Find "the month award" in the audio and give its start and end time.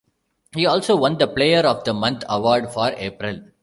1.83-2.71